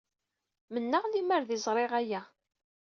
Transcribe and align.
Mennaɣ 0.73 1.03
lemmer 1.07 1.41
d 1.47 1.49
ay 1.51 1.61
ẓriɣ 1.65 1.91
aya. 1.99 2.21